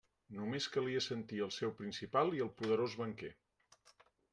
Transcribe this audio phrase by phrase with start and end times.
[0.37, 3.35] Només calia sentir el seu principal i el poderós banquer.